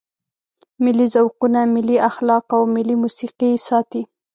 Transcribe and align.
ملي 0.83 1.05
ذوقونه، 1.13 1.61
ملي 1.75 1.95
اخلاق 2.09 2.45
او 2.55 2.61
ملي 2.75 2.95
موسیقي 3.03 3.51
ساتي. 3.67 4.01